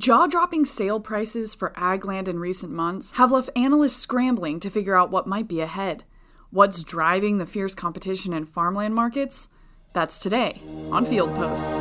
Jaw 0.00 0.26
dropping 0.26 0.64
sale 0.64 0.98
prices 0.98 1.54
for 1.54 1.74
ag 1.76 2.06
land 2.06 2.26
in 2.26 2.38
recent 2.38 2.72
months 2.72 3.10
have 3.12 3.30
left 3.30 3.50
analysts 3.54 3.96
scrambling 3.98 4.58
to 4.58 4.70
figure 4.70 4.96
out 4.96 5.10
what 5.10 5.26
might 5.26 5.46
be 5.46 5.60
ahead. 5.60 6.04
What's 6.48 6.82
driving 6.82 7.36
the 7.36 7.44
fierce 7.44 7.74
competition 7.74 8.32
in 8.32 8.46
farmland 8.46 8.94
markets? 8.94 9.50
That's 9.92 10.18
today 10.18 10.62
on 10.90 11.04
Field 11.04 11.34
Posts. 11.34 11.78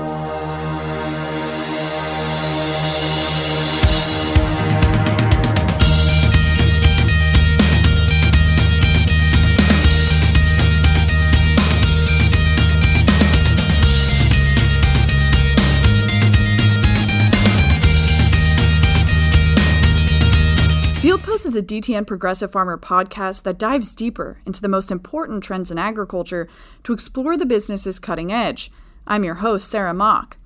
Is 21.50 21.56
a 21.56 21.64
DTN 21.64 22.06
Progressive 22.06 22.52
Farmer 22.52 22.78
podcast 22.78 23.42
that 23.42 23.58
dives 23.58 23.96
deeper 23.96 24.40
into 24.46 24.62
the 24.62 24.68
most 24.68 24.92
important 24.92 25.44
trends 25.44 25.72
in 25.72 25.80
agriculture 25.80 26.48
to 26.84 26.94
explore 26.94 27.36
the 27.36 27.46
business's 27.46 27.98
cutting 27.98 28.32
edge. 28.32 28.70
I'm 29.08 29.24
your 29.24 29.34
host, 29.36 29.68
Sarah 29.68 29.96
Mock. 29.96 30.38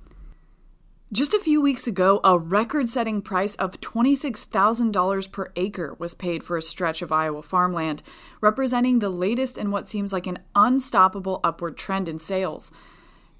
Just 1.12 1.34
a 1.34 1.38
few 1.38 1.60
weeks 1.60 1.86
ago, 1.86 2.22
a 2.24 2.38
record 2.38 2.88
setting 2.88 3.20
price 3.20 3.54
of 3.56 3.82
$26,000 3.82 5.30
per 5.30 5.52
acre 5.56 5.94
was 5.98 6.14
paid 6.14 6.42
for 6.42 6.56
a 6.56 6.62
stretch 6.62 7.02
of 7.02 7.12
Iowa 7.12 7.42
farmland, 7.42 8.02
representing 8.40 9.00
the 9.00 9.10
latest 9.10 9.58
in 9.58 9.70
what 9.70 9.86
seems 9.86 10.10
like 10.10 10.26
an 10.26 10.38
unstoppable 10.54 11.40
upward 11.44 11.76
trend 11.76 12.08
in 12.08 12.18
sales. 12.18 12.72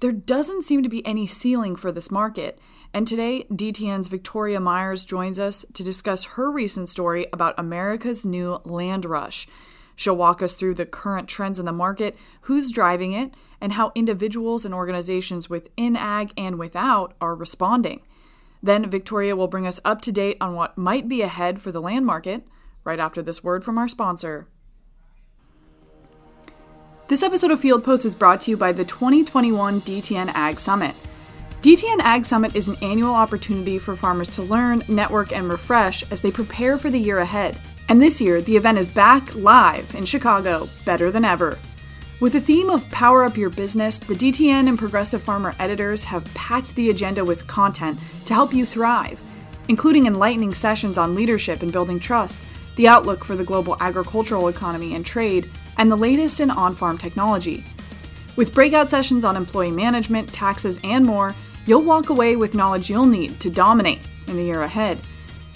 There 0.05 0.11
doesn't 0.11 0.61
seem 0.61 0.83
to 0.83 0.87
be 0.87 1.03
any 1.03 1.25
ceiling 1.25 1.75
for 1.75 1.91
this 1.91 2.11
market, 2.11 2.59
and 2.93 3.07
today, 3.07 3.47
DTN's 3.49 4.07
Victoria 4.07 4.59
Myers 4.59 5.03
joins 5.03 5.39
us 5.39 5.65
to 5.73 5.83
discuss 5.83 6.25
her 6.25 6.51
recent 6.51 6.89
story 6.89 7.25
about 7.33 7.55
America's 7.57 8.23
new 8.23 8.59
land 8.65 9.03
rush. 9.03 9.47
She'll 9.95 10.15
walk 10.15 10.43
us 10.43 10.53
through 10.53 10.75
the 10.75 10.85
current 10.85 11.27
trends 11.27 11.57
in 11.57 11.65
the 11.65 11.71
market, 11.71 12.15
who's 12.41 12.71
driving 12.71 13.13
it, 13.13 13.33
and 13.59 13.73
how 13.73 13.91
individuals 13.95 14.63
and 14.63 14.75
organizations 14.75 15.49
within 15.49 15.95
ag 15.95 16.33
and 16.37 16.59
without 16.59 17.15
are 17.19 17.33
responding. 17.33 18.01
Then 18.61 18.87
Victoria 18.87 19.35
will 19.35 19.47
bring 19.47 19.65
us 19.65 19.79
up 19.83 20.01
to 20.01 20.11
date 20.11 20.37
on 20.39 20.53
what 20.53 20.77
might 20.77 21.09
be 21.09 21.23
ahead 21.23 21.59
for 21.63 21.71
the 21.71 21.81
land 21.81 22.05
market 22.05 22.45
right 22.83 22.99
after 22.99 23.23
this 23.23 23.43
word 23.43 23.63
from 23.63 23.79
our 23.79 23.87
sponsor. 23.87 24.45
This 27.07 27.21
episode 27.21 27.51
of 27.51 27.59
Field 27.59 27.83
Post 27.83 28.03
is 28.05 28.15
brought 28.15 28.41
to 28.41 28.51
you 28.51 28.57
by 28.57 28.71
the 28.71 28.83
2021 28.83 29.81
DTN 29.81 30.31
Ag 30.33 30.59
Summit. 30.59 30.95
DTN 31.61 31.99
Ag 31.99 32.25
Summit 32.25 32.55
is 32.55 32.67
an 32.67 32.77
annual 32.81 33.13
opportunity 33.13 33.77
for 33.77 33.95
farmers 33.95 34.31
to 34.31 34.41
learn, 34.41 34.83
network, 34.87 35.31
and 35.31 35.47
refresh 35.47 36.03
as 36.09 36.21
they 36.21 36.31
prepare 36.31 36.79
for 36.79 36.89
the 36.89 36.97
year 36.97 37.19
ahead. 37.19 37.59
And 37.89 38.01
this 38.01 38.19
year, 38.19 38.41
the 38.41 38.57
event 38.57 38.79
is 38.79 38.87
back 38.87 39.35
live 39.35 39.93
in 39.93 40.05
Chicago, 40.05 40.67
better 40.83 41.11
than 41.11 41.23
ever. 41.23 41.59
With 42.19 42.33
the 42.33 42.41
theme 42.41 42.71
of 42.71 42.89
Power 42.89 43.23
Up 43.23 43.37
Your 43.37 43.51
Business, 43.51 43.99
the 43.99 44.15
DTN 44.15 44.67
and 44.67 44.79
Progressive 44.79 45.21
Farmer 45.21 45.53
editors 45.59 46.05
have 46.05 46.25
packed 46.33 46.75
the 46.75 46.89
agenda 46.89 47.23
with 47.23 47.45
content 47.45 47.99
to 48.25 48.33
help 48.33 48.51
you 48.51 48.65
thrive, 48.65 49.21
including 49.67 50.07
enlightening 50.07 50.55
sessions 50.55 50.97
on 50.97 51.13
leadership 51.13 51.61
and 51.61 51.71
building 51.71 51.99
trust, 51.99 52.47
the 52.77 52.87
outlook 52.87 53.23
for 53.23 53.35
the 53.35 53.43
global 53.43 53.77
agricultural 53.79 54.47
economy 54.47 54.95
and 54.95 55.05
trade, 55.05 55.51
and 55.77 55.91
the 55.91 55.95
latest 55.95 56.39
in 56.39 56.51
on 56.51 56.75
farm 56.75 56.97
technology. 56.97 57.63
With 58.35 58.53
breakout 58.53 58.89
sessions 58.89 59.25
on 59.25 59.35
employee 59.35 59.71
management, 59.71 60.31
taxes, 60.33 60.79
and 60.83 61.05
more, 61.05 61.35
You'll 61.65 61.81
walk 61.81 62.09
away 62.09 62.35
with 62.35 62.53
knowledge 62.53 62.89
you'll 62.89 63.07
need 63.07 63.39
to 63.39 63.49
dominate 63.49 63.99
in 64.27 64.37
the 64.37 64.43
year 64.43 64.61
ahead. 64.61 65.01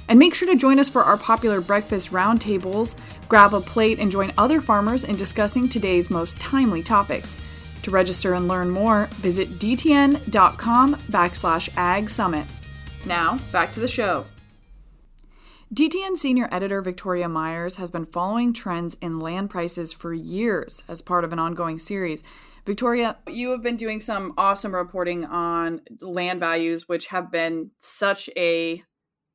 And 0.07 0.17
make 0.17 0.33
sure 0.33 0.47
to 0.47 0.55
join 0.55 0.79
us 0.79 0.89
for 0.89 1.03
our 1.03 1.17
popular 1.17 1.61
breakfast 1.61 2.11
roundtables. 2.11 2.97
Grab 3.27 3.53
a 3.53 3.61
plate 3.61 3.99
and 3.99 4.11
join 4.11 4.33
other 4.35 4.59
farmers 4.59 5.03
in 5.03 5.15
discussing 5.15 5.69
today's 5.69 6.09
most 6.09 6.39
timely 6.39 6.81
topics. 6.81 7.37
To 7.83 7.91
register 7.91 8.33
and 8.33 8.47
learn 8.47 8.71
more, 8.71 9.07
visit 9.17 9.59
dtn.com 9.59 10.95
backslash 11.11 11.69
ag 11.77 12.09
summit. 12.09 12.47
Now, 13.05 13.37
back 13.51 13.71
to 13.73 13.79
the 13.79 13.87
show. 13.87 14.25
DTN 15.71 16.17
senior 16.17 16.49
editor 16.51 16.81
Victoria 16.81 17.29
Myers 17.29 17.75
has 17.75 17.91
been 17.91 18.07
following 18.07 18.53
trends 18.53 18.97
in 19.01 19.19
land 19.19 19.51
prices 19.51 19.93
for 19.93 20.11
years 20.11 20.81
as 20.87 21.03
part 21.03 21.23
of 21.23 21.31
an 21.31 21.37
ongoing 21.37 21.77
series. 21.77 22.23
Victoria, 22.65 23.17
you 23.27 23.51
have 23.51 23.61
been 23.61 23.75
doing 23.75 23.99
some 23.99 24.33
awesome 24.35 24.73
reporting 24.73 25.25
on 25.25 25.81
land 26.01 26.39
values, 26.39 26.89
which 26.89 27.05
have 27.07 27.31
been 27.31 27.69
such 27.79 28.31
a 28.35 28.83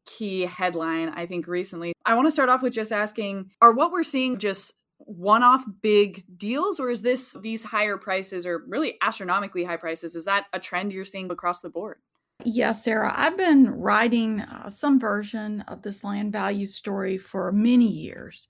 key 0.06 0.40
headline, 0.42 1.10
I 1.10 1.26
think, 1.26 1.46
recently. 1.46 1.92
I 2.04 2.14
want 2.14 2.26
to 2.26 2.32
start 2.32 2.48
off 2.48 2.62
with 2.62 2.72
just 2.72 2.92
asking 2.92 3.50
are 3.62 3.72
what 3.72 3.92
we're 3.92 4.02
seeing 4.02 4.38
just 4.38 4.74
one 4.98 5.44
off 5.44 5.62
big 5.82 6.24
deals, 6.36 6.80
or 6.80 6.90
is 6.90 7.00
this 7.00 7.36
these 7.42 7.62
higher 7.62 7.96
prices 7.96 8.44
or 8.44 8.64
really 8.66 8.98
astronomically 9.00 9.62
high 9.62 9.76
prices? 9.76 10.16
Is 10.16 10.24
that 10.24 10.46
a 10.52 10.58
trend 10.58 10.92
you're 10.92 11.04
seeing 11.04 11.30
across 11.30 11.60
the 11.60 11.70
board? 11.70 11.98
Yes, 12.42 12.84
Sarah. 12.84 13.12
I've 13.14 13.36
been 13.36 13.70
writing 13.70 14.40
uh, 14.40 14.68
some 14.68 14.98
version 14.98 15.60
of 15.62 15.82
this 15.82 16.02
land 16.02 16.32
value 16.32 16.66
story 16.66 17.16
for 17.16 17.52
many 17.52 17.86
years. 17.86 18.48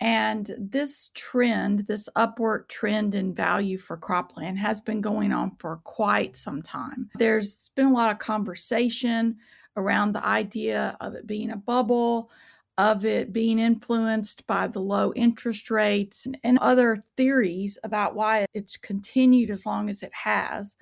And 0.00 0.50
this 0.58 1.10
trend, 1.14 1.80
this 1.80 2.08
upward 2.16 2.68
trend 2.68 3.14
in 3.14 3.34
value 3.34 3.78
for 3.78 3.98
cropland, 3.98 4.56
has 4.56 4.80
been 4.80 5.00
going 5.00 5.32
on 5.32 5.56
for 5.58 5.78
quite 5.84 6.36
some 6.36 6.62
time. 6.62 7.10
There's 7.16 7.70
been 7.74 7.86
a 7.86 7.92
lot 7.92 8.12
of 8.12 8.18
conversation 8.18 9.36
around 9.76 10.12
the 10.12 10.24
idea 10.24 10.96
of 11.00 11.14
it 11.14 11.26
being 11.26 11.50
a 11.50 11.56
bubble, 11.56 12.30
of 12.78 13.04
it 13.04 13.32
being 13.32 13.58
influenced 13.58 14.46
by 14.46 14.68
the 14.68 14.80
low 14.80 15.12
interest 15.14 15.70
rates, 15.70 16.28
and 16.44 16.58
other 16.60 17.02
theories 17.16 17.76
about 17.82 18.14
why 18.14 18.46
it's 18.54 18.76
continued 18.76 19.50
as 19.50 19.66
long 19.66 19.90
as 19.90 20.02
it 20.02 20.14
has. 20.14 20.76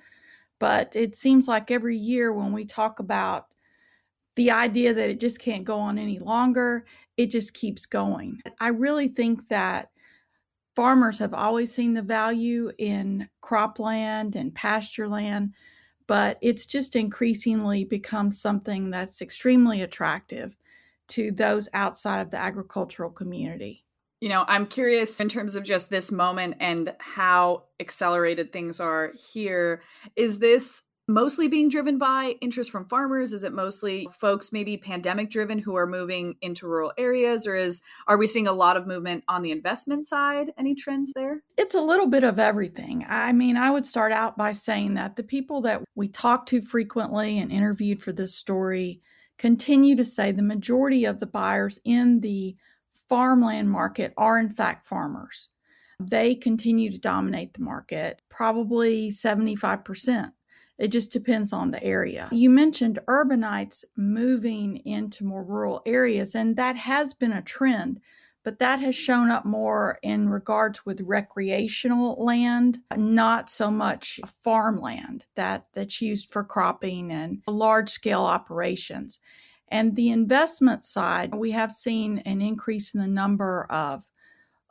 But 0.59 0.95
it 0.95 1.15
seems 1.15 1.47
like 1.47 1.71
every 1.71 1.97
year 1.97 2.33
when 2.33 2.51
we 2.51 2.65
talk 2.65 2.99
about 2.99 3.47
the 4.35 4.51
idea 4.51 4.93
that 4.93 5.09
it 5.09 5.19
just 5.19 5.39
can't 5.39 5.63
go 5.63 5.79
on 5.79 5.97
any 5.97 6.19
longer, 6.19 6.85
it 7.17 7.31
just 7.31 7.53
keeps 7.53 7.85
going. 7.85 8.39
I 8.59 8.69
really 8.69 9.07
think 9.07 9.47
that 9.47 9.89
farmers 10.75 11.17
have 11.17 11.33
always 11.33 11.73
seen 11.73 11.95
the 11.95 12.03
value 12.03 12.71
in 12.77 13.27
cropland 13.41 14.35
and 14.35 14.53
pasture 14.53 15.07
land, 15.07 15.55
but 16.05 16.37
it's 16.43 16.67
just 16.67 16.95
increasingly 16.95 17.83
become 17.83 18.31
something 18.31 18.91
that's 18.91 19.23
extremely 19.23 19.81
attractive 19.81 20.55
to 21.07 21.31
those 21.31 21.67
outside 21.73 22.21
of 22.21 22.29
the 22.29 22.37
agricultural 22.37 23.09
community. 23.09 23.86
You 24.19 24.29
know, 24.29 24.45
I'm 24.47 24.65
curious 24.65 25.19
in 25.19 25.29
terms 25.29 25.55
of 25.55 25.63
just 25.63 25.89
this 25.89 26.11
moment 26.11 26.55
and 26.59 26.93
how 26.99 27.63
accelerated 27.79 28.51
things 28.51 28.79
are 28.79 29.13
here. 29.31 29.81
Is 30.15 30.39
this 30.39 30.81
mostly 31.07 31.47
being 31.47 31.69
driven 31.69 31.97
by 31.97 32.35
interest 32.41 32.71
from 32.71 32.85
farmers? 32.85 33.31
Is 33.31 33.43
it 33.43 33.53
mostly 33.53 34.07
folks 34.19 34.51
maybe 34.51 34.75
pandemic 34.75 35.29
driven 35.29 35.59
who 35.59 35.75
are 35.75 35.87
moving 35.87 36.35
into 36.41 36.67
rural 36.67 36.91
areas 36.97 37.47
or 37.47 37.55
is 37.55 37.81
are 38.07 38.17
we 38.17 38.27
seeing 38.27 38.47
a 38.47 38.53
lot 38.53 38.75
of 38.75 38.87
movement 38.87 39.23
on 39.27 39.41
the 39.41 39.51
investment 39.51 40.05
side? 40.05 40.51
Any 40.57 40.75
trends 40.75 41.13
there? 41.13 41.43
It's 41.57 41.75
a 41.75 41.81
little 41.81 42.07
bit 42.07 42.23
of 42.23 42.39
everything. 42.39 43.05
I 43.07 43.31
mean, 43.31 43.55
I 43.55 43.71
would 43.71 43.85
start 43.85 44.11
out 44.11 44.37
by 44.37 44.51
saying 44.51 44.95
that 44.95 45.15
the 45.15 45.23
people 45.23 45.61
that 45.61 45.83
we 45.95 46.07
talked 46.07 46.49
to 46.49 46.61
frequently 46.61 47.39
and 47.39 47.51
interviewed 47.51 48.01
for 48.01 48.11
this 48.11 48.35
story 48.35 49.01
continue 49.37 49.95
to 49.95 50.03
say 50.03 50.31
the 50.31 50.41
majority 50.41 51.05
of 51.05 51.19
the 51.19 51.27
buyers 51.27 51.79
in 51.85 52.19
the 52.19 52.55
farmland 53.09 53.69
market 53.69 54.13
are 54.17 54.37
in 54.37 54.49
fact 54.49 54.85
farmers. 54.85 55.49
They 55.99 56.35
continue 56.35 56.91
to 56.91 56.99
dominate 56.99 57.53
the 57.53 57.63
market, 57.63 58.21
probably 58.29 59.09
75%. 59.09 60.31
It 60.77 60.89
just 60.89 61.11
depends 61.11 61.53
on 61.53 61.71
the 61.71 61.83
area. 61.83 62.29
You 62.31 62.51
mentioned 62.51 62.99
urbanites 63.07 63.83
moving 63.95 64.77
into 64.85 65.25
more 65.25 65.43
rural 65.43 65.81
areas, 65.87 66.35
and 66.35 66.55
that 66.55 66.75
has 66.75 67.15
been 67.15 67.31
a 67.31 67.41
trend, 67.41 67.99
but 68.43 68.59
that 68.59 68.79
has 68.79 68.95
shown 68.95 69.31
up 69.31 69.43
more 69.43 69.97
in 70.03 70.29
regards 70.29 70.85
with 70.85 71.01
recreational 71.01 72.23
land, 72.23 72.77
not 72.95 73.49
so 73.49 73.71
much 73.71 74.19
farmland 74.43 75.25
that, 75.35 75.65
that's 75.73 75.99
used 75.99 76.31
for 76.31 76.43
cropping 76.43 77.11
and 77.11 77.41
large 77.47 77.89
scale 77.89 78.21
operations. 78.21 79.19
And 79.69 79.95
the 79.95 80.09
investment 80.09 80.85
side, 80.85 81.35
we 81.35 81.51
have 81.51 81.71
seen 81.71 82.19
an 82.19 82.41
increase 82.41 82.93
in 82.93 83.01
the 83.01 83.07
number 83.07 83.65
of 83.69 84.09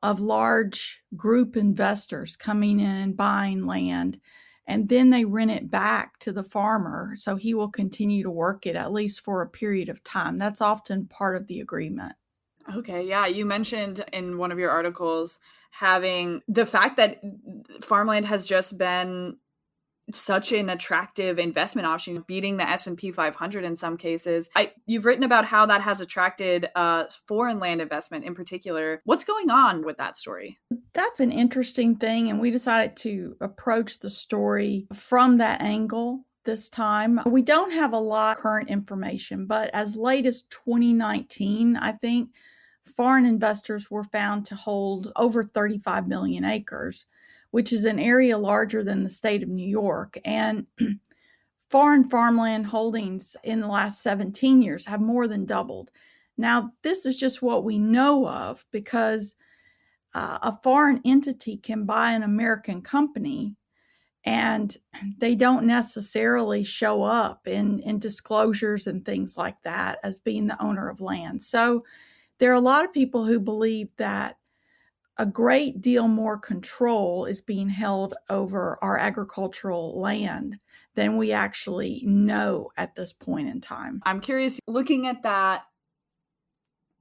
of 0.03 0.21
large 0.21 1.03
group 1.17 1.57
investors 1.57 2.37
coming 2.37 2.81
in 2.81 2.87
and 2.87 3.17
buying 3.17 3.67
land 3.67 4.21
and 4.69 4.89
then 4.89 5.11
they 5.11 5.25
rent 5.25 5.51
it 5.51 5.71
back 5.71 6.19
to 6.19 6.33
the 6.33 6.43
farmer 6.43 7.13
so 7.17 7.35
he 7.37 7.55
will 7.55 7.69
continue 7.69 8.23
to 8.23 8.31
work 8.31 8.67
it 8.67 8.77
at 8.77 8.93
least 8.93 9.25
for 9.25 9.43
a 9.43 9.49
period 9.49 9.89
of 9.89 10.05
time. 10.05 10.39
That's 10.39 10.61
often 10.61 11.07
part 11.07 11.37
of 11.37 11.47
the 11.47 11.61
agreement. 11.61 12.13
Okay 12.75 13.07
yeah 13.07 13.27
you 13.27 13.47
mentioned 13.47 14.05
in 14.13 14.39
one 14.39 14.53
of 14.53 14.59
your 14.59 14.71
articles 14.71 15.41
having 15.71 16.43
the 16.47 16.67
fact 16.67 16.97
that 16.99 17.21
farmland 17.81 18.27
has 18.27 18.47
just 18.47 18.77
been 18.77 19.37
such 20.13 20.53
an 20.53 20.71
attractive 20.71 21.39
investment 21.39 21.87
option 21.87 22.25
beating 22.27 22.57
the 22.57 22.69
S&P 22.69 23.11
500 23.11 23.65
in 23.65 23.75
some 23.75 23.97
cases. 23.97 24.49
I, 24.55 24.73
you've 24.87 25.05
written 25.05 25.25
about 25.25 25.45
how 25.45 25.67
that 25.67 25.81
has 25.83 26.01
attracted 26.01 26.69
uh, 26.75 27.05
foreign 27.27 27.59
land 27.59 27.81
investment 27.81 28.25
in 28.25 28.35
particular. 28.35 29.01
What's 29.05 29.25
going 29.25 29.51
on 29.51 29.85
with 29.85 29.97
that 29.99 30.17
story? 30.17 30.59
That's 30.95 31.21
an 31.21 31.33
interesting 31.33 31.97
thing 31.97 32.31
and 32.31 32.41
we 32.41 32.51
decided 32.51 32.97
to 32.99 33.37
approach 33.41 33.99
the 33.99 34.11
story 34.11 34.87
from 34.95 35.39
that 35.39 35.61
angle 35.61 36.25
this 36.45 36.69
time. 36.69 37.21
We 37.27 37.43
don't 37.43 37.73
have 37.73 37.93
a 37.93 37.99
lot 37.99 38.37
of 38.37 38.43
current 38.43 38.71
information, 38.71 39.47
but 39.47 39.69
as 39.75 39.97
late 39.97 40.27
as 40.27 40.43
2019, 40.43 41.77
I 41.77 41.93
think 41.93 42.31
foreign 42.85 43.27
investors 43.27 43.91
were 43.91 44.05
found 44.05 44.47
to 44.47 44.55
hold 44.55 45.13
over 45.17 45.43
35 45.43 46.07
million 46.07 46.45
acres 46.45 47.07
which 47.57 47.73
is 47.73 47.87
an 47.87 47.99
area 47.99 48.37
larger 48.37 48.85
than 48.85 49.03
the 49.03 49.09
state 49.09 49.43
of 49.43 49.49
New 49.49 49.67
York. 49.67 50.19
And 50.27 50.67
foreign 51.71 52.05
farmland 52.05 52.67
holdings 52.67 53.35
in 53.45 53.61
the 53.61 53.67
last 53.67 54.03
17 54.03 54.61
years 54.61 54.85
have 54.85 55.01
more 55.01 55.27
than 55.27 55.47
doubled. 55.47 55.91
Now, 56.37 56.73
this 56.83 57.07
is 57.07 57.17
just 57.17 57.41
what 57.41 57.65
we 57.65 57.79
know 57.79 58.29
of 58.29 58.63
because 58.73 59.37
uh, 60.13 60.37
a 60.43 60.53
foreign 60.63 61.01
entity 61.07 61.57
can 61.57 61.87
buy 61.87 62.13
an 62.13 62.25
American 62.25 62.83
company 62.83 63.57
and 64.25 64.77
they 65.17 65.35
don't 65.35 65.65
necessarily 65.65 66.63
show 66.63 67.03
up 67.05 67.49
in, 67.49 67.81
in 67.81 67.99
disclosures 67.99 68.87
and 68.87 69.03
things 69.03 69.39
like 69.39 69.57
that 69.63 69.99
as 70.05 70.19
being 70.19 70.47
the 70.47 70.63
owner 70.63 70.91
of 70.91 71.01
land. 71.01 71.43
So 71.43 71.85
there 72.37 72.51
are 72.51 72.57
a 72.57 72.61
lot 72.61 72.85
of 72.85 72.93
people 72.93 73.25
who 73.25 73.41
believe 73.41 73.89
that 73.97 74.37
a 75.19 75.27
great 75.27 75.81
deal 75.81 76.09
more 76.09 76.39
control 76.39 77.25
is 77.25 77.41
being 77.41 77.69
held 77.69 78.15
over 78.29 78.79
our 78.83 78.99
agricultural 78.99 79.99
land 79.99 80.61
than 80.95 81.17
we 81.17 81.33
actually 81.33 82.03
know 82.05 82.71
at 82.77 82.95
this 82.95 83.13
point 83.13 83.49
in 83.49 83.61
time. 83.61 84.01
I'm 84.05 84.21
curious, 84.21 84.61
looking 84.67 85.07
at 85.07 85.23
that 85.23 85.63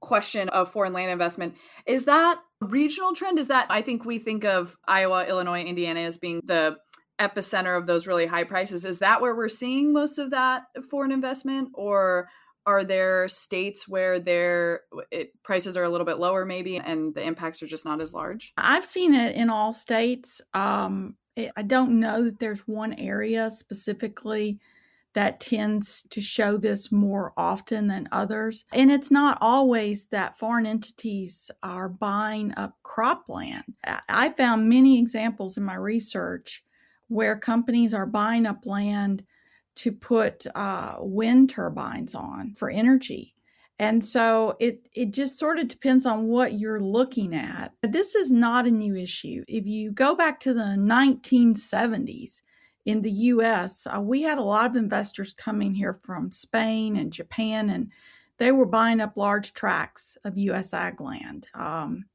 question 0.00 0.48
of 0.50 0.70
foreign 0.70 0.92
land 0.92 1.10
investment, 1.10 1.56
is 1.86 2.04
that 2.04 2.38
regional 2.60 3.14
trend? 3.14 3.38
Is 3.38 3.48
that, 3.48 3.66
I 3.68 3.82
think 3.82 4.04
we 4.04 4.18
think 4.18 4.44
of 4.44 4.76
Iowa, 4.86 5.26
Illinois, 5.26 5.62
Indiana 5.62 6.00
as 6.00 6.18
being 6.18 6.40
the 6.44 6.76
epicenter 7.20 7.76
of 7.76 7.86
those 7.86 8.06
really 8.06 8.26
high 8.26 8.44
prices. 8.44 8.84
Is 8.84 8.98
that 8.98 9.20
where 9.20 9.34
we're 9.34 9.48
seeing 9.48 9.92
most 9.92 10.18
of 10.18 10.30
that 10.30 10.64
foreign 10.90 11.12
investment? 11.12 11.70
Or 11.74 12.28
are 12.66 12.84
there 12.84 13.28
states 13.28 13.86
where 13.86 14.18
their 14.18 14.80
prices 15.44 15.76
are 15.76 15.84
a 15.84 15.88
little 15.88 16.04
bit 16.04 16.18
lower 16.18 16.44
maybe 16.44 16.78
and 16.78 17.14
the 17.14 17.22
impacts 17.22 17.62
are 17.62 17.66
just 17.66 17.84
not 17.84 18.00
as 18.00 18.12
large? 18.12 18.52
I've 18.56 18.84
seen 18.84 19.14
it 19.14 19.36
in 19.36 19.48
all 19.48 19.72
states 19.72 20.40
um, 20.52 21.16
it, 21.36 21.52
i 21.56 21.62
don't 21.62 22.00
know 22.00 22.24
that 22.24 22.38
there's 22.38 22.66
one 22.66 22.94
area 22.94 23.50
specifically 23.50 24.58
that 25.12 25.40
tends 25.40 26.02
to 26.10 26.20
show 26.20 26.58
this 26.58 26.90
more 26.90 27.32
often 27.36 27.86
than 27.86 28.08
others 28.10 28.64
and 28.72 28.90
it's 28.90 29.10
not 29.10 29.38
always 29.40 30.06
that 30.06 30.38
foreign 30.38 30.66
entities 30.66 31.50
are 31.62 31.88
buying 31.88 32.52
up 32.56 32.76
cropland 32.82 33.62
i 34.08 34.28
found 34.30 34.68
many 34.68 34.98
examples 34.98 35.56
in 35.56 35.62
my 35.62 35.76
research 35.76 36.64
where 37.08 37.36
companies 37.36 37.94
are 37.94 38.06
buying 38.06 38.46
up 38.46 38.66
land 38.66 39.24
to 39.76 39.92
put 39.92 40.46
uh, 40.54 40.96
wind 41.00 41.50
turbines 41.50 42.14
on 42.14 42.54
for 42.54 42.70
energy. 42.70 43.34
And 43.78 44.02
so 44.02 44.56
it 44.58 44.88
it 44.94 45.12
just 45.12 45.38
sort 45.38 45.58
of 45.58 45.68
depends 45.68 46.06
on 46.06 46.28
what 46.28 46.54
you're 46.54 46.80
looking 46.80 47.34
at. 47.34 47.72
This 47.82 48.14
is 48.14 48.30
not 48.30 48.66
a 48.66 48.70
new 48.70 48.96
issue. 48.96 49.44
If 49.48 49.66
you 49.66 49.92
go 49.92 50.14
back 50.14 50.40
to 50.40 50.54
the 50.54 50.76
1970s 50.78 52.40
in 52.86 53.02
the 53.02 53.10
US, 53.10 53.86
uh, 53.86 54.00
we 54.00 54.22
had 54.22 54.38
a 54.38 54.42
lot 54.42 54.70
of 54.70 54.76
investors 54.76 55.34
coming 55.34 55.74
here 55.74 55.92
from 55.92 56.32
Spain 56.32 56.96
and 56.96 57.12
Japan 57.12 57.68
and 57.68 57.90
they 58.38 58.52
were 58.52 58.66
buying 58.66 59.00
up 59.00 59.16
large 59.16 59.52
tracts 59.52 60.16
of 60.24 60.38
US 60.38 60.72
ag 60.72 61.00
land. 61.00 61.46
Um, 61.54 62.06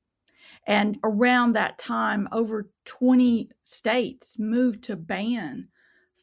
and 0.67 0.99
around 1.03 1.53
that 1.53 1.77
time, 1.77 2.27
over 2.31 2.69
20 2.85 3.49
states 3.63 4.37
moved 4.37 4.83
to 4.83 4.95
ban 4.95 5.67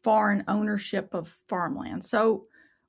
foreign 0.02 0.44
ownership 0.48 1.08
of 1.12 1.34
farmland. 1.48 2.04
So 2.04 2.44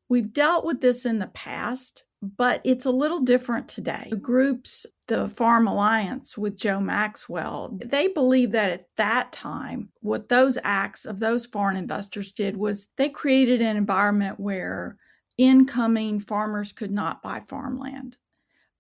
we've 0.10 0.32
dealt 0.34 0.66
with 0.66 0.82
this 0.82 1.06
in 1.06 1.20
the 1.20 1.28
past, 1.28 2.06
but 2.22 2.62
it's 2.66 2.86
a 2.86 2.92
little 2.92 3.22
different 3.22 3.68
today. 3.68 4.08
The 4.10 4.18
groups, 4.18 4.86
the 5.08 5.28
Farm 5.28 5.68
Alliance 5.68 6.38
with 6.38 6.58
Joe 6.58 6.80
Maxwell, 6.80 7.78
they 7.86 8.08
believe 8.08 8.52
that 8.52 8.72
at 8.72 8.86
that 8.98 9.32
time, 9.32 9.90
what 10.02 10.30
those 10.30 10.58
acts 10.64 11.06
of 11.06 11.20
those 11.20 11.46
foreign 11.46 11.78
investors 11.78 12.32
did 12.32 12.58
was 12.58 12.88
they 12.98 13.10
created 13.10 13.62
an 13.62 13.78
environment 13.78 14.40
where 14.40 14.98
incoming 15.38 16.20
farmers 16.20 16.74
could 16.74 16.92
not 16.92 17.24
buy 17.24 17.42
farmland. 17.48 18.18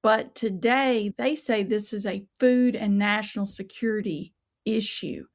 But 0.01 0.35
today, 0.35 1.13
they 1.17 1.35
say 1.35 1.63
this 1.63 1.93
is 1.93 2.05
a 2.05 2.25
food 2.39 2.75
and 2.75 2.97
national 2.97 3.47
security 3.47 4.33
issue 4.65 5.25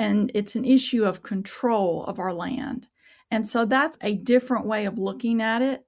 and 0.00 0.32
it's 0.34 0.54
an 0.54 0.64
issue 0.64 1.04
of 1.04 1.22
control 1.22 2.04
of 2.06 2.18
our 2.18 2.32
land. 2.32 2.88
And 3.30 3.46
so 3.46 3.66
that's 3.66 3.98
a 4.00 4.16
different 4.16 4.64
way 4.64 4.86
of 4.86 4.98
looking 4.98 5.42
at 5.42 5.60
it. 5.60 5.84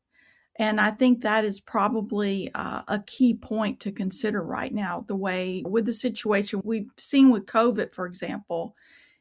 And 0.57 0.79
I 0.79 0.91
think 0.91 1.23
that 1.23 1.47
is 1.47 1.61
probably 1.61 2.51
uh, 2.55 2.83
a 2.89 3.03
key 3.07 3.33
point 3.33 3.81
to 3.81 3.91
consider 3.91 4.43
right 4.43 4.73
now. 4.73 5.07
The 5.09 5.17
way 5.17 5.63
with 5.67 5.87
the 5.87 5.95
situation 5.95 6.61
we've 6.63 6.91
seen 6.99 7.31
with 7.31 7.47
COVID, 7.47 7.95
for 7.95 8.05
example, 8.05 8.77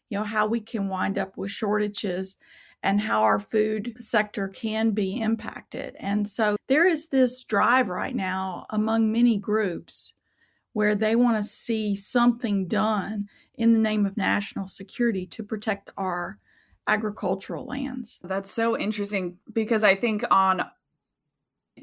you 0.09 0.17
know, 0.17 0.25
how 0.25 0.45
we 0.45 0.59
can 0.59 0.89
wind 0.89 1.17
up 1.17 1.37
with 1.37 1.51
shortages 1.51 2.35
and 2.83 2.99
how 2.99 3.23
our 3.23 3.39
food 3.39 3.93
sector 3.95 4.49
can 4.49 4.91
be 4.91 5.21
impacted. 5.21 5.95
And 5.99 6.27
so 6.27 6.57
there 6.67 6.85
is 6.85 7.07
this 7.07 7.45
drive 7.45 7.87
right 7.87 8.15
now 8.15 8.65
among 8.71 9.09
many 9.09 9.37
groups 9.37 10.13
where 10.73 10.95
they 10.95 11.15
want 11.15 11.37
to 11.37 11.43
see 11.43 11.95
something 11.95 12.67
done 12.67 13.29
in 13.61 13.73
the 13.73 13.79
name 13.79 14.07
of 14.07 14.17
national 14.17 14.67
security 14.67 15.27
to 15.27 15.43
protect 15.43 15.91
our 15.95 16.39
agricultural 16.87 17.67
lands. 17.67 18.19
That's 18.23 18.51
so 18.51 18.75
interesting 18.75 19.37
because 19.53 19.83
I 19.83 19.93
think 19.93 20.23
on 20.31 20.65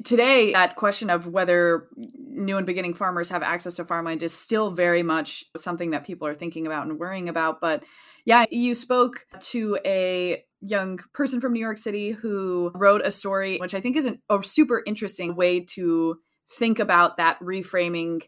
today 0.03 0.51
that 0.51 0.75
question 0.75 1.09
of 1.09 1.25
whether 1.25 1.87
new 1.95 2.57
and 2.57 2.67
beginning 2.67 2.93
farmers 2.93 3.29
have 3.29 3.41
access 3.41 3.75
to 3.75 3.85
farmland 3.85 4.21
is 4.21 4.33
still 4.33 4.71
very 4.71 5.03
much 5.03 5.45
something 5.57 5.91
that 5.91 6.05
people 6.05 6.27
are 6.27 6.35
thinking 6.35 6.67
about 6.67 6.85
and 6.85 6.99
worrying 6.99 7.27
about 7.27 7.59
but 7.59 7.83
yeah 8.23 8.45
you 8.51 8.75
spoke 8.75 9.25
to 9.39 9.79
a 9.83 10.43
young 10.61 10.99
person 11.11 11.41
from 11.41 11.53
New 11.53 11.59
York 11.59 11.77
City 11.77 12.11
who 12.11 12.71
wrote 12.75 13.01
a 13.03 13.11
story 13.11 13.57
which 13.57 13.73
I 13.73 13.81
think 13.81 13.97
is 13.97 14.05
an, 14.05 14.21
a 14.29 14.43
super 14.43 14.83
interesting 14.85 15.35
way 15.35 15.61
to 15.61 16.19
think 16.51 16.79
about 16.79 17.17
that 17.17 17.39
reframing 17.39 18.21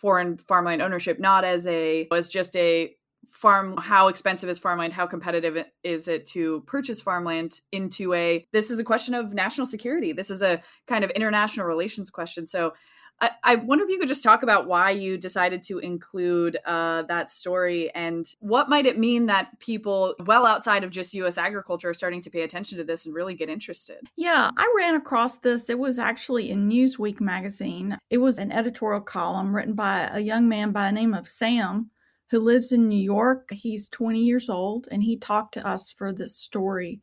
foreign 0.00 0.38
farmland 0.38 0.80
ownership 0.80 1.20
not 1.20 1.44
as 1.44 1.66
a 1.66 2.08
as 2.12 2.28
just 2.28 2.56
a 2.56 2.94
farm 3.30 3.76
how 3.76 4.08
expensive 4.08 4.48
is 4.48 4.58
farmland? 4.58 4.92
How 4.92 5.06
competitive 5.06 5.64
is 5.84 6.08
it 6.08 6.26
to 6.26 6.62
purchase 6.66 7.00
farmland 7.00 7.60
into 7.70 8.14
a 8.14 8.46
this 8.52 8.70
is 8.70 8.78
a 8.78 8.84
question 8.84 9.14
of 9.14 9.34
national 9.34 9.66
security. 9.66 10.12
This 10.12 10.30
is 10.30 10.42
a 10.42 10.62
kind 10.86 11.04
of 11.04 11.10
international 11.10 11.66
relations 11.66 12.10
question. 12.10 12.46
So 12.46 12.72
I, 13.20 13.30
I 13.42 13.54
wonder 13.56 13.84
if 13.84 13.90
you 13.90 13.98
could 13.98 14.08
just 14.08 14.22
talk 14.22 14.42
about 14.42 14.66
why 14.66 14.90
you 14.90 15.18
decided 15.18 15.62
to 15.64 15.78
include 15.78 16.58
uh, 16.64 17.02
that 17.02 17.28
story 17.28 17.90
and 17.94 18.24
what 18.40 18.68
might 18.68 18.86
it 18.86 18.98
mean 18.98 19.26
that 19.26 19.58
people 19.58 20.14
well 20.24 20.46
outside 20.46 20.84
of 20.84 20.90
just 20.90 21.12
U.S. 21.14 21.36
agriculture 21.36 21.90
are 21.90 21.94
starting 21.94 22.22
to 22.22 22.30
pay 22.30 22.42
attention 22.42 22.78
to 22.78 22.84
this 22.84 23.04
and 23.04 23.14
really 23.14 23.34
get 23.34 23.50
interested. 23.50 23.98
Yeah, 24.16 24.50
I 24.56 24.74
ran 24.76 24.94
across 24.94 25.38
this. 25.38 25.68
It 25.68 25.78
was 25.78 25.98
actually 25.98 26.50
in 26.50 26.68
Newsweek 26.68 27.20
magazine. 27.20 27.98
It 28.08 28.18
was 28.18 28.38
an 28.38 28.52
editorial 28.52 29.02
column 29.02 29.54
written 29.54 29.74
by 29.74 30.08
a 30.12 30.20
young 30.20 30.48
man 30.48 30.72
by 30.72 30.86
the 30.86 30.92
name 30.92 31.12
of 31.12 31.28
Sam 31.28 31.90
who 32.30 32.38
lives 32.38 32.72
in 32.72 32.88
New 32.88 33.02
York. 33.02 33.50
He's 33.52 33.88
20 33.88 34.22
years 34.22 34.48
old 34.48 34.88
and 34.90 35.02
he 35.02 35.16
talked 35.16 35.54
to 35.54 35.66
us 35.66 35.92
for 35.92 36.12
this 36.12 36.36
story. 36.36 37.02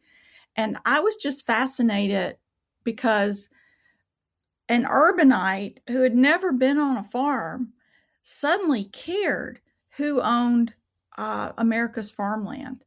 And 0.56 0.78
I 0.86 1.00
was 1.00 1.16
just 1.18 1.46
fascinated 1.46 2.38
because 2.84 3.50
an 4.70 4.86
urbanite 4.86 5.80
who 5.88 6.02
had 6.02 6.16
never 6.16 6.52
been 6.52 6.78
on 6.78 6.98
a 6.98 7.04
farm 7.04 7.74
suddenly 8.24 8.86
cared 8.86 9.62
who 9.98 10.22
owned 10.22 10.74
uh, 11.18 11.52
America's 11.58 12.12
farmland. 12.12 12.84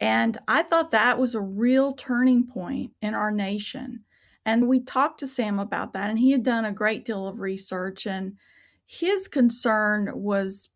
And 0.00 0.36
I 0.46 0.62
thought 0.62 0.90
that 0.90 1.18
was 1.18 1.34
a 1.34 1.40
real 1.40 1.92
turning 1.92 2.46
point 2.46 2.92
in 3.00 3.14
our 3.14 3.30
nation. 3.30 4.04
And 4.44 4.68
we 4.68 4.80
talked 4.80 5.20
to 5.20 5.26
Sam 5.26 5.58
about 5.58 5.92
that, 5.94 6.10
and 6.10 6.18
he 6.18 6.30
had 6.30 6.42
done 6.42 6.66
a 6.66 6.72
great 6.72 7.04
deal 7.04 7.26
of 7.26 7.40
research. 7.40 8.06
And 8.06 8.36
his 8.84 9.26
concern 9.26 10.10
was 10.14 10.68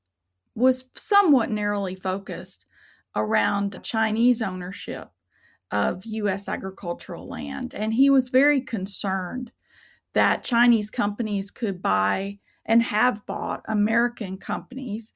was 0.56 0.86
somewhat 0.96 1.50
narrowly 1.50 1.94
focused 1.94 2.66
around 3.14 3.78
Chinese 3.84 4.42
ownership 4.42 5.08
of 5.70 6.04
U.S. 6.04 6.48
agricultural 6.48 7.28
land. 7.28 7.72
And 7.72 7.94
he 7.94 8.10
was 8.10 8.30
very 8.30 8.60
concerned 8.60 9.52
that 10.12 10.42
Chinese 10.42 10.90
companies 10.90 11.50
could 11.50 11.80
buy 11.82 12.38
and 12.66 12.82
have 12.82 13.24
bought 13.26 13.62
American 13.66 14.36
companies. 14.36 15.12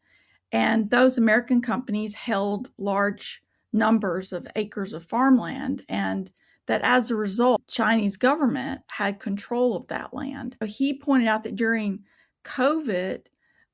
And 0.53 0.91
those 0.91 1.19
American 1.19 1.61
companies 1.61 2.15
held 2.15 2.71
large 2.79 3.43
numbers 3.73 4.33
of 4.33 4.47
acres 4.57 4.93
of 4.93 5.05
farmland 5.05 5.85
and 5.89 6.33
that 6.67 6.81
as 6.83 7.11
a 7.11 7.17
result 7.17 7.61
Chinese 7.67 8.17
government 8.17 8.81
had 8.89 9.19
control 9.19 9.77
of 9.77 9.87
that 9.89 10.15
land. 10.15 10.57
He 10.65 10.99
pointed 10.99 11.29
out 11.29 11.45
that 11.45 11.57
during 11.57 12.05
COVID 12.45 13.27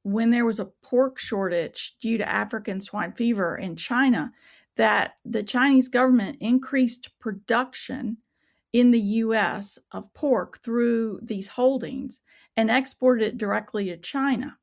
when 0.03 0.31
there 0.31 0.47
was 0.47 0.59
a 0.59 0.71
pork 0.83 1.19
shortage 1.19 1.97
due 2.01 2.17
to 2.19 2.29
African 2.29 2.81
swine 2.81 3.13
fever 3.13 3.57
in 3.57 3.77
China 3.77 4.33
that 4.77 5.17
the 5.25 5.43
Chinese 5.43 5.89
government 5.89 6.39
increased 6.41 7.11
production 7.21 8.17
in 8.73 8.91
the 8.91 9.01
US 9.01 9.79
of 9.93 10.13
pork 10.15 10.63
through 10.63 11.21
these 11.23 11.49
holdings 11.49 12.21
and 12.57 12.71
exported 12.71 13.25
it 13.25 13.39
directly 13.39 13.87
to 13.87 13.97
China. 13.97 14.57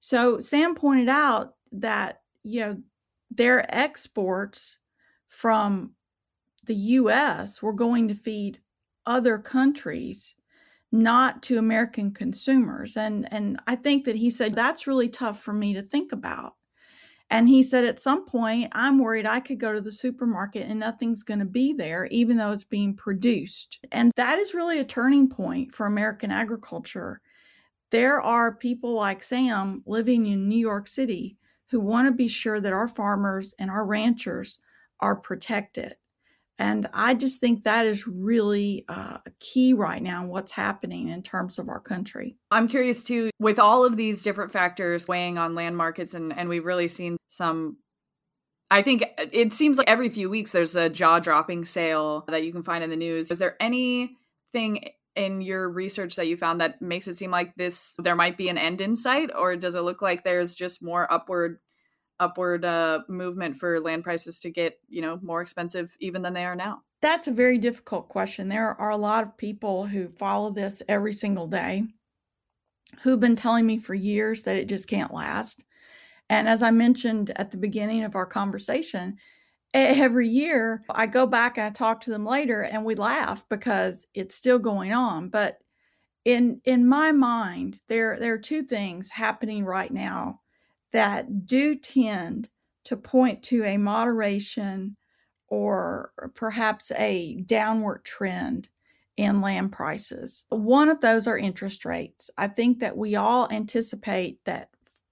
So 0.00 0.38
Sam 0.38 0.74
pointed 0.74 1.08
out 1.08 1.54
that 1.72 2.20
you 2.42 2.60
know 2.60 2.82
their 3.30 3.64
exports 3.74 4.78
from 5.28 5.92
the 6.64 6.74
US 6.74 7.62
were 7.62 7.72
going 7.72 8.08
to 8.08 8.14
feed 8.14 8.60
other 9.06 9.38
countries 9.38 10.34
not 10.92 11.42
to 11.42 11.58
American 11.58 12.12
consumers 12.12 12.96
and 12.96 13.26
and 13.32 13.60
I 13.66 13.76
think 13.76 14.04
that 14.04 14.16
he 14.16 14.30
said 14.30 14.54
that's 14.54 14.86
really 14.86 15.08
tough 15.08 15.40
for 15.40 15.52
me 15.52 15.74
to 15.74 15.82
think 15.82 16.12
about. 16.12 16.54
And 17.30 17.48
he 17.48 17.62
said 17.62 17.84
at 17.84 17.98
some 17.98 18.26
point 18.26 18.70
I'm 18.72 18.98
worried 18.98 19.26
I 19.26 19.40
could 19.40 19.58
go 19.58 19.72
to 19.72 19.80
the 19.80 19.92
supermarket 19.92 20.68
and 20.68 20.78
nothing's 20.78 21.22
going 21.22 21.40
to 21.40 21.44
be 21.44 21.72
there 21.72 22.06
even 22.10 22.36
though 22.36 22.52
it's 22.52 22.64
being 22.64 22.94
produced. 22.94 23.84
And 23.90 24.12
that 24.16 24.38
is 24.38 24.54
really 24.54 24.78
a 24.78 24.84
turning 24.84 25.28
point 25.28 25.74
for 25.74 25.86
American 25.86 26.30
agriculture 26.30 27.20
there 27.94 28.20
are 28.20 28.52
people 28.52 28.92
like 28.92 29.22
Sam 29.22 29.80
living 29.86 30.26
in 30.26 30.48
New 30.48 30.58
York 30.58 30.88
City 30.88 31.36
who 31.70 31.78
want 31.78 32.08
to 32.08 32.12
be 32.12 32.26
sure 32.26 32.60
that 32.60 32.72
our 32.72 32.88
farmers 32.88 33.54
and 33.60 33.70
our 33.70 33.86
ranchers 33.86 34.58
are 34.98 35.14
protected. 35.14 35.92
And 36.58 36.88
I 36.92 37.14
just 37.14 37.40
think 37.40 37.64
that 37.64 37.86
is 37.86 38.06
really 38.06 38.84
uh, 38.88 39.18
key 39.40 39.74
right 39.74 40.02
now, 40.02 40.26
what's 40.26 40.52
happening 40.52 41.08
in 41.08 41.22
terms 41.22 41.58
of 41.58 41.68
our 41.68 41.80
country. 41.80 42.36
I'm 42.50 42.68
curious 42.68 43.02
too, 43.02 43.30
with 43.40 43.58
all 43.58 43.84
of 43.84 43.96
these 43.96 44.22
different 44.22 44.52
factors 44.52 45.08
weighing 45.08 45.36
on 45.36 45.54
land 45.54 45.76
markets, 45.76 46.14
and, 46.14 46.32
and 46.32 46.48
we've 46.48 46.64
really 46.64 46.88
seen 46.88 47.16
some. 47.28 47.78
I 48.70 48.82
think 48.82 49.04
it 49.18 49.52
seems 49.52 49.78
like 49.78 49.88
every 49.88 50.08
few 50.08 50.30
weeks 50.30 50.52
there's 50.52 50.74
a 50.74 50.88
jaw 50.88 51.20
dropping 51.20 51.64
sale 51.64 52.24
that 52.28 52.44
you 52.44 52.52
can 52.52 52.62
find 52.62 52.82
in 52.82 52.90
the 52.90 52.96
news. 52.96 53.30
Is 53.30 53.38
there 53.38 53.56
anything 53.60 54.16
in 55.16 55.40
your 55.40 55.68
research 55.68 56.16
that 56.16 56.26
you 56.26 56.36
found 56.36 56.60
that 56.60 56.80
makes 56.82 57.06
it 57.06 57.16
seem 57.16 57.30
like 57.30 57.54
this 57.56 57.94
there 57.98 58.16
might 58.16 58.36
be 58.36 58.48
an 58.48 58.58
end 58.58 58.80
in 58.80 58.96
sight 58.96 59.30
or 59.36 59.54
does 59.54 59.74
it 59.74 59.82
look 59.82 60.02
like 60.02 60.24
there's 60.24 60.56
just 60.56 60.82
more 60.82 61.10
upward 61.12 61.58
upward 62.20 62.64
uh, 62.64 63.00
movement 63.08 63.56
for 63.56 63.80
land 63.80 64.04
prices 64.04 64.38
to 64.40 64.50
get 64.50 64.78
you 64.88 65.02
know 65.02 65.18
more 65.22 65.40
expensive 65.40 65.96
even 66.00 66.22
than 66.22 66.34
they 66.34 66.44
are 66.44 66.56
now? 66.56 66.82
That's 67.02 67.28
a 67.28 67.32
very 67.32 67.58
difficult 67.58 68.08
question. 68.08 68.48
There 68.48 68.80
are 68.80 68.90
a 68.90 68.96
lot 68.96 69.24
of 69.24 69.36
people 69.36 69.86
who 69.86 70.08
follow 70.08 70.50
this 70.50 70.82
every 70.88 71.12
single 71.12 71.46
day 71.46 71.84
who've 73.02 73.20
been 73.20 73.36
telling 73.36 73.66
me 73.66 73.78
for 73.78 73.94
years 73.94 74.42
that 74.44 74.56
it 74.56 74.68
just 74.68 74.88
can't 74.88 75.12
last. 75.12 75.64
And 76.30 76.48
as 76.48 76.62
i 76.62 76.70
mentioned 76.70 77.32
at 77.36 77.50
the 77.50 77.58
beginning 77.58 78.04
of 78.04 78.16
our 78.16 78.24
conversation 78.24 79.18
every 79.74 80.28
year 80.28 80.84
I 80.88 81.06
go 81.06 81.26
back 81.26 81.58
and 81.58 81.66
I 81.66 81.70
talk 81.70 82.00
to 82.02 82.10
them 82.10 82.24
later 82.24 82.62
and 82.62 82.84
we 82.84 82.94
laugh 82.94 83.46
because 83.48 84.06
it's 84.14 84.36
still 84.36 84.58
going 84.58 84.92
on. 84.92 85.28
But 85.28 85.58
in 86.24 86.60
in 86.64 86.88
my 86.88 87.12
mind, 87.12 87.80
there 87.88 88.18
there 88.18 88.32
are 88.32 88.38
two 88.38 88.62
things 88.62 89.10
happening 89.10 89.64
right 89.64 89.92
now 89.92 90.40
that 90.94 91.44
do 91.44 91.74
tend 91.76 92.48
to 92.84 92.96
point 92.96 93.42
to 93.42 93.64
a 93.64 93.76
moderation 93.76 94.96
or 95.48 96.12
perhaps 96.34 96.92
a 96.92 97.42
downward 97.46 98.04
trend 98.04 98.68
in 99.16 99.40
land 99.40 99.72
prices. 99.72 100.46
One 100.50 100.88
of 100.88 101.00
those 101.00 101.26
are 101.26 101.36
interest 101.36 101.84
rates. 101.84 102.30
I 102.38 102.46
think 102.48 102.78
that 102.78 102.96
we 102.96 103.16
all 103.16 103.50
anticipate 103.50 104.38
that 104.44 104.70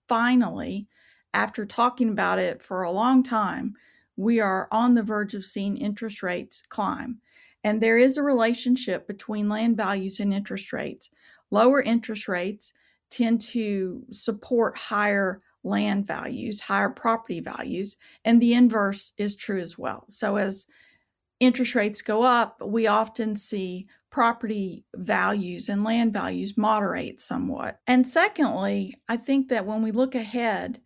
finally, 0.09 0.87
after 1.35 1.67
talking 1.67 2.11
about 2.11 2.39
it 2.39 2.63
for 2.63 2.85
a 2.85 2.91
long 2.91 3.25
time, 3.25 3.75
we 4.17 4.39
are 4.39 4.69
on 4.71 4.95
the 4.95 5.03
verge 5.03 5.35
of 5.35 5.45
seeing 5.45 5.77
interest 5.77 6.23
rates 6.23 6.63
climb. 6.69 7.19
And 7.65 7.81
there 7.81 7.99
is 7.99 8.17
a 8.17 8.23
relationship 8.23 9.09
between 9.09 9.49
land 9.49 9.77
values 9.77 10.21
and 10.21 10.33
interest 10.33 10.73
rates. 10.73 11.11
Lower 11.51 11.83
interest 11.83 12.29
rates 12.29 12.73
tend 13.11 13.41
to 13.41 14.05
support 14.11 14.77
higher 14.77 15.43
land 15.65 16.07
values, 16.07 16.61
higher 16.61 16.91
property 16.91 17.41
values, 17.41 17.97
and 18.25 18.41
the 18.41 18.55
inverse 18.55 19.13
is 19.17 19.37
true 19.37 19.61
as 19.61 19.79
well. 19.79 20.05
So, 20.09 20.37
as 20.37 20.67
interest 21.41 21.75
rates 21.75 22.03
go 22.03 22.23
up, 22.23 22.63
we 22.65 22.87
often 22.87 23.37
see 23.37 23.87
property 24.11 24.85
values 24.95 25.69
and 25.69 25.83
land 25.83 26.13
values 26.13 26.57
moderate 26.57 27.21
somewhat. 27.21 27.81
And 27.87 28.07
secondly, 28.07 28.95
I 29.09 29.17
think 29.17 29.49
that 29.49 29.67
when 29.67 29.83
we 29.83 29.91
look 29.91 30.15
ahead, 30.15 30.81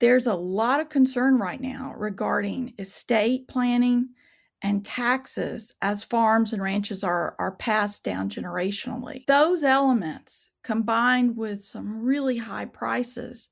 there's 0.00 0.26
a 0.26 0.34
lot 0.34 0.80
of 0.80 0.88
concern 0.88 1.38
right 1.38 1.60
now 1.60 1.94
regarding 1.96 2.74
estate 2.78 3.48
planning 3.48 4.08
and 4.62 4.84
taxes 4.84 5.74
as 5.80 6.02
farms 6.02 6.52
and 6.52 6.62
ranches 6.62 7.04
are, 7.04 7.34
are 7.38 7.52
passed 7.52 8.04
down 8.04 8.28
generationally. 8.28 9.24
Those 9.26 9.62
elements, 9.62 10.50
combined 10.62 11.36
with 11.36 11.62
some 11.62 12.02
really 12.02 12.38
high 12.38 12.64
prices, 12.64 13.50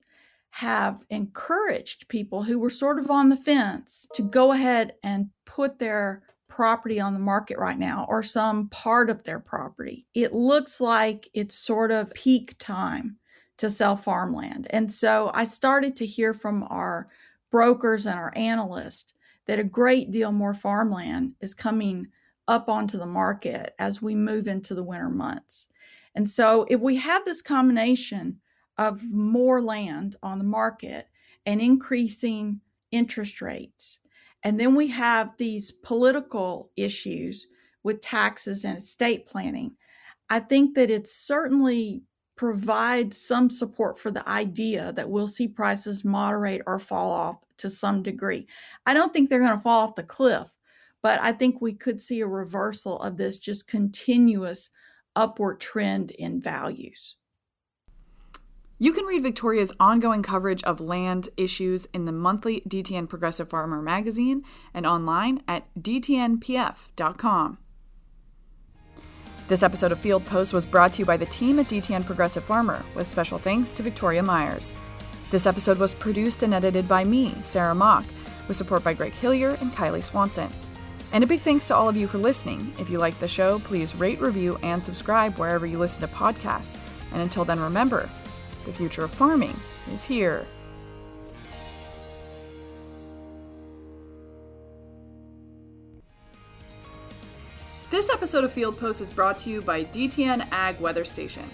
have 0.55 1.05
encouraged 1.11 2.07
people 2.07 2.45
who 2.45 2.61
were 2.61 2.71
sort 2.71 3.01
of 3.01 3.11
on 3.11 3.29
the 3.29 3.37
fence 3.37 4.07
to 4.15 4.23
go 4.23 4.53
ahead 4.53 4.95
and 5.03 5.29
put 5.47 5.81
their 5.81 6.23
property 6.47 7.01
on 7.01 7.13
the 7.13 7.19
market 7.19 7.59
right 7.59 7.77
now 7.77 8.07
or 8.09 8.23
some 8.23 8.69
part 8.69 9.11
of 9.11 9.25
their 9.25 9.41
property. 9.41 10.07
It 10.15 10.33
looks 10.33 10.81
like 10.81 11.29
it's 11.35 11.57
sort 11.57 11.91
of 11.91 12.15
peak 12.15 12.55
time 12.61 13.17
to 13.57 13.69
sell 13.69 13.97
farmland. 13.97 14.69
And 14.71 14.93
so 14.93 15.33
I 15.35 15.43
started 15.43 15.97
to 15.97 16.07
hear 16.07 16.33
from 16.33 16.63
our 16.71 17.09
brokers 17.51 18.07
and 18.07 18.17
our 18.17 18.33
analysts 18.37 19.15
that 19.47 19.59
a 19.59 19.65
great 19.65 20.13
deal 20.13 20.31
more 20.31 20.55
farmland 20.55 21.33
is 21.41 21.53
coming 21.53 22.07
up 22.47 22.69
onto 22.69 22.97
the 22.97 23.07
market 23.07 23.75
as 23.81 24.01
we 24.01 24.15
move 24.15 24.47
into 24.47 24.77
the 24.77 24.85
winter 24.85 25.11
months. 25.11 25.67
And 26.15 26.31
so 26.31 26.65
if 26.71 26.81
we 26.81 26.95
have 26.95 27.25
this 27.25 27.43
combination 27.43 28.39
of 28.79 29.03
more 29.13 29.63
land 29.63 30.17
on 30.23 30.39
the 30.39 30.45
market 30.45 31.09
and 31.47 31.61
increasing 31.61 32.61
interest 32.91 33.41
rates, 33.43 33.99
and 34.43 34.59
then 34.59 34.75
we 34.75 34.89
have 34.89 35.37
these 35.37 35.71
political 35.71 36.71
issues 36.77 37.47
with 37.83 38.01
taxes 38.01 38.65
and 38.65 38.79
estate 38.79 39.27
planning, 39.27 39.77
I 40.31 40.41
think 40.41 40.75
that 40.75 40.91
it 40.91 41.07
certainly 41.07 42.03
provides 42.37 43.17
some 43.17 43.49
support 43.49 43.99
for 43.99 44.11
the 44.11 44.29
idea 44.29 44.93
that 44.95 45.09
we'll 45.09 45.29
see 45.29 45.47
prices 45.47 46.05
moderate 46.05 46.63
or 46.67 46.79
fall 46.79 47.11
off 47.11 47.37
to 47.59 47.71
some 47.71 48.03
degree. 48.03 48.47
I 48.87 48.95
don't 48.95 49.13
think 49.13 49.31
they're 49.31 49.39
going 49.39 49.53
to 49.53 49.63
fall 49.63 49.85
off 49.85 49.95
the 49.95 50.03
cliff, 50.03 50.49
but 51.03 51.21
I 51.23 51.33
think 51.33 51.61
we 51.61 51.75
could 51.75 52.01
see 52.01 52.21
a 52.23 52.27
reversal 52.27 52.99
of 53.01 53.17
this 53.17 53.39
just 53.39 53.69
continuous 53.69 54.71
upward 55.15 55.61
trend 55.61 56.11
in 56.13 56.41
values. 56.41 57.17
You 58.79 58.93
can 58.93 59.05
read 59.05 59.23
Victoria's 59.23 59.73
ongoing 59.79 60.23
coverage 60.23 60.65
of 60.65 60.81
land 60.81 61.29
issues 61.37 61.87
in 61.95 62.07
the 62.07 62.13
monthly 62.13 62.61
DTN 62.63 63.09
Progressive 63.09 63.49
Farmer 63.49 63.81
magazine 63.81 64.43
and 64.73 64.85
online 64.85 65.43
at 65.47 65.73
dtnpf.com. 65.81 67.59
This 69.47 69.63
episode 69.63 69.93
of 69.93 70.01
Field 70.01 70.25
Post 70.25 70.53
was 70.53 70.67
brought 70.67 70.93
to 70.95 71.01
you 71.01 71.05
by 71.05 71.17
the 71.17 71.27
team 71.27 71.61
at 71.61 71.69
DTN 71.69 72.05
Progressive 72.05 72.45
Farmer, 72.45 72.85
with 72.97 73.07
special 73.07 73.39
thanks 73.39 73.71
to 73.73 73.83
Victoria 73.83 74.23
Myers. 74.23 74.75
This 75.31 75.47
episode 75.47 75.79
was 75.79 75.95
produced 75.95 76.43
and 76.43 76.53
edited 76.53 76.89
by 76.89 77.05
me, 77.05 77.37
Sarah 77.43 77.75
Mock, 77.75 78.05
with 78.49 78.57
support 78.57 78.83
by 78.83 78.95
Greg 78.95 79.13
Hillier 79.13 79.51
and 79.61 79.71
Kylie 79.73 80.03
Swanson. 80.03 80.53
And 81.13 81.23
a 81.23 81.29
big 81.29 81.43
thanks 81.43 81.69
to 81.69 81.77
all 81.77 81.89
of 81.89 81.97
you 81.97 82.09
for 82.09 82.19
listening. 82.19 82.73
If 82.81 82.91
you 82.91 82.99
like 82.99 83.19
the 83.21 83.29
show, 83.29 83.61
please 83.61 83.95
rate, 83.95 84.21
review, 84.21 84.59
and 84.65 84.85
subscribe 84.85 85.39
wherever 85.39 85.65
you 85.65 85.79
listen 85.79 86.01
to 86.01 86.09
podcasts. 86.09 86.77
And 87.13 87.23
until 87.23 87.45
then, 87.45 87.61
remember 87.61 88.11
the 88.65 88.73
future 88.73 89.05
of 89.05 89.11
farming 89.11 89.57
is 89.93 90.05
here. 90.05 90.47
This 97.91 98.11
episode 98.11 98.43
of 98.43 98.53
Field 98.53 98.79
Post 98.79 99.01
is 99.01 99.09
brought 99.09 99.39
to 99.39 99.51
you 99.51 99.63
by 99.63 99.85
DTN 99.85 100.49
Ag 100.51 100.81
Weather 100.81 101.05
Station. 101.05 101.49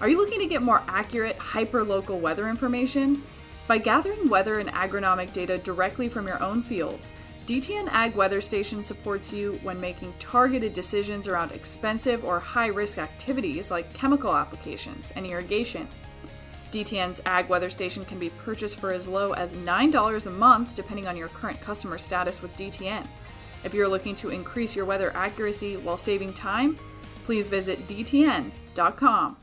Are 0.00 0.08
you 0.08 0.18
looking 0.18 0.38
to 0.38 0.46
get 0.46 0.60
more 0.60 0.82
accurate, 0.86 1.36
hyper 1.38 1.82
local 1.82 2.20
weather 2.20 2.48
information? 2.48 3.22
By 3.66 3.78
gathering 3.78 4.28
weather 4.28 4.58
and 4.58 4.68
agronomic 4.70 5.32
data 5.32 5.58
directly 5.58 6.08
from 6.08 6.26
your 6.26 6.42
own 6.42 6.62
fields, 6.62 7.14
DTN 7.46 7.88
Ag 7.90 8.14
Weather 8.14 8.42
Station 8.42 8.84
supports 8.84 9.32
you 9.32 9.58
when 9.62 9.80
making 9.80 10.12
targeted 10.18 10.74
decisions 10.74 11.26
around 11.26 11.52
expensive 11.52 12.22
or 12.22 12.38
high 12.38 12.66
risk 12.66 12.98
activities 12.98 13.70
like 13.70 13.90
chemical 13.94 14.36
applications 14.36 15.10
and 15.16 15.24
irrigation. 15.24 15.88
DTN's 16.70 17.20
Ag 17.24 17.48
Weather 17.48 17.70
Station 17.70 18.04
can 18.04 18.18
be 18.18 18.30
purchased 18.30 18.78
for 18.78 18.92
as 18.92 19.08
low 19.08 19.32
as 19.32 19.54
$9 19.54 20.26
a 20.26 20.30
month, 20.30 20.74
depending 20.74 21.06
on 21.06 21.16
your 21.16 21.28
current 21.28 21.60
customer 21.60 21.98
status 21.98 22.42
with 22.42 22.54
DTN. 22.56 23.06
If 23.64 23.74
you're 23.74 23.88
looking 23.88 24.14
to 24.16 24.28
increase 24.28 24.76
your 24.76 24.84
weather 24.84 25.12
accuracy 25.14 25.76
while 25.76 25.96
saving 25.96 26.34
time, 26.34 26.78
please 27.24 27.48
visit 27.48 27.86
DTN.com. 27.86 29.36